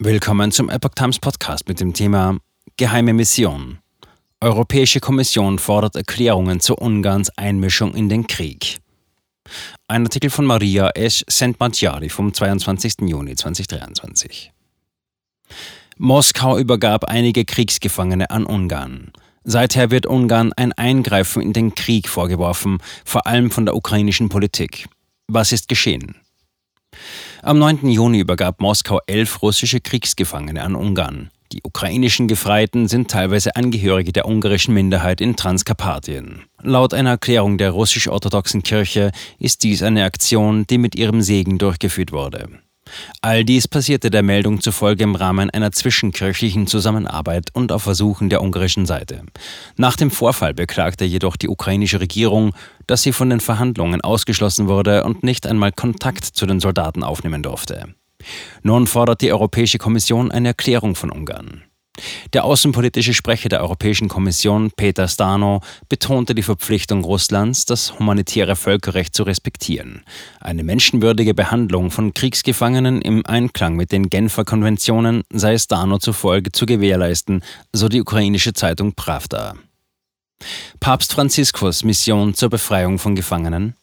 [0.00, 2.38] Willkommen zum Epoch Times Podcast mit dem Thema
[2.76, 3.78] Geheime Mission.
[4.40, 8.78] Europäische Kommission fordert Erklärungen zu Ungarns Einmischung in den Krieg.
[9.88, 11.24] Ein Artikel von Maria S.
[11.28, 13.08] Sentmantiari vom 22.
[13.08, 14.52] Juni 2023.
[15.96, 19.10] Moskau übergab einige Kriegsgefangene an Ungarn.
[19.42, 24.88] Seither wird Ungarn ein Eingreifen in den Krieg vorgeworfen, vor allem von der ukrainischen Politik.
[25.26, 26.14] Was ist geschehen?
[27.42, 27.88] Am 9.
[27.88, 31.30] Juni übergab Moskau elf russische Kriegsgefangene an Ungarn.
[31.52, 36.42] Die ukrainischen Gefreiten sind teilweise Angehörige der ungarischen Minderheit in Transkarpatien.
[36.62, 42.10] Laut einer Erklärung der russisch-orthodoxen Kirche ist dies eine Aktion, die mit ihrem Segen durchgeführt
[42.10, 42.48] wurde.
[43.20, 48.42] All dies passierte der Meldung zufolge im Rahmen einer zwischenkirchlichen Zusammenarbeit und auf Versuchen der
[48.42, 49.22] ungarischen Seite.
[49.76, 52.54] Nach dem Vorfall beklagte jedoch die ukrainische Regierung,
[52.86, 57.42] dass sie von den Verhandlungen ausgeschlossen wurde und nicht einmal Kontakt zu den Soldaten aufnehmen
[57.42, 57.94] durfte.
[58.62, 61.62] Nun fordert die Europäische Kommission eine Erklärung von Ungarn.
[62.32, 69.14] Der außenpolitische Sprecher der Europäischen Kommission, Peter Stano, betonte die Verpflichtung Russlands, das humanitäre Völkerrecht
[69.14, 70.02] zu respektieren.
[70.40, 76.66] Eine menschenwürdige Behandlung von Kriegsgefangenen im Einklang mit den Genfer Konventionen sei Stano zufolge zu
[76.66, 79.54] gewährleisten, so die ukrainische Zeitung Pravda.
[80.80, 83.74] Papst Franziskus Mission zur Befreiung von Gefangenen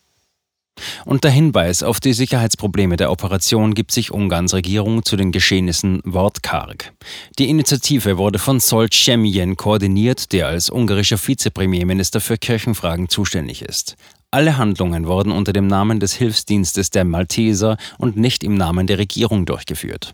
[1.06, 6.02] und der Hinweis auf die Sicherheitsprobleme der Operation gibt sich Ungarns Regierung zu den Geschehnissen
[6.04, 6.94] wortkarg.
[7.40, 13.96] Die Initiative wurde von Sol Cemjen koordiniert, der als ungarischer Vizepremierminister für Kirchenfragen zuständig ist.
[14.32, 18.98] Alle Handlungen wurden unter dem Namen des Hilfsdienstes der Malteser und nicht im Namen der
[18.98, 20.14] Regierung durchgeführt.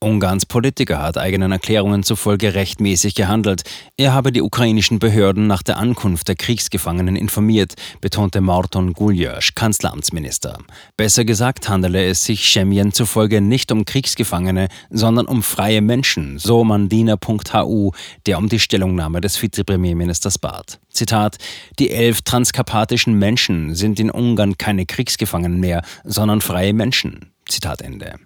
[0.00, 3.62] Ungarns Politiker hat eigenen Erklärungen zufolge rechtmäßig gehandelt.
[3.96, 10.58] Er habe die ukrainischen Behörden nach der Ankunft der Kriegsgefangenen informiert, betonte Marton Guljösch, Kanzleramtsminister.
[10.96, 16.64] Besser gesagt handele es sich Chemien zufolge nicht um Kriegsgefangene, sondern um freie Menschen, so
[16.64, 17.92] Mandina.hu,
[18.26, 20.80] der um die Stellungnahme des Vizepremierministers bat.
[20.90, 21.36] Zitat:
[21.78, 27.32] Die elf transkarpatischen Menschen sind in Ungarn keine Kriegsgefangenen mehr, sondern freie Menschen.
[27.48, 28.18] Zitat Ende.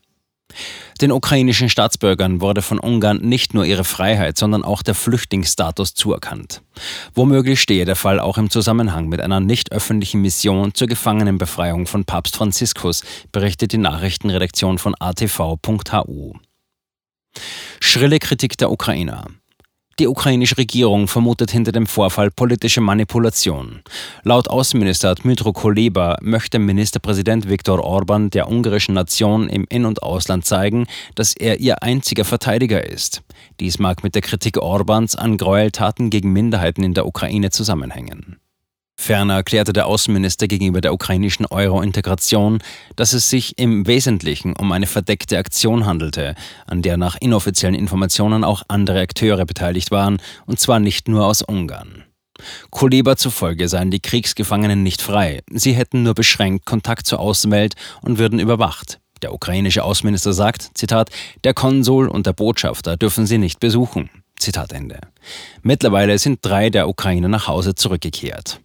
[1.00, 6.62] Den ukrainischen Staatsbürgern wurde von Ungarn nicht nur ihre Freiheit, sondern auch der Flüchtlingsstatus zuerkannt.
[7.14, 12.04] Womöglich stehe der Fall auch im Zusammenhang mit einer nicht öffentlichen Mission zur Gefangenenbefreiung von
[12.04, 13.02] Papst Franziskus,
[13.32, 16.34] berichtet die Nachrichtenredaktion von atv.hu.
[17.80, 19.26] Schrille Kritik der Ukrainer.
[20.00, 23.82] Die ukrainische Regierung vermutet hinter dem Vorfall politische Manipulation.
[24.22, 30.46] Laut Außenminister Dmytro Kuleba möchte Ministerpräsident Viktor Orban der ungarischen Nation im In- und Ausland
[30.46, 33.20] zeigen, dass er ihr einziger Verteidiger ist.
[33.60, 38.39] Dies mag mit der Kritik Orbans an Gräueltaten gegen Minderheiten in der Ukraine zusammenhängen.
[39.00, 42.58] Ferner erklärte der Außenminister gegenüber der ukrainischen Euro-Integration,
[42.96, 46.34] dass es sich im Wesentlichen um eine verdeckte Aktion handelte,
[46.66, 51.40] an der nach inoffiziellen Informationen auch andere Akteure beteiligt waren, und zwar nicht nur aus
[51.40, 52.04] Ungarn.
[52.70, 58.18] Kuleba zufolge seien die Kriegsgefangenen nicht frei, sie hätten nur beschränkt Kontakt zur Außenwelt und
[58.18, 59.00] würden überwacht.
[59.22, 61.08] Der ukrainische Außenminister sagt, Zitat,
[61.42, 64.10] der Konsul und der Botschafter dürfen sie nicht besuchen.
[64.38, 65.00] Zitat Ende.
[65.62, 68.60] Mittlerweile sind drei der Ukrainer nach Hause zurückgekehrt.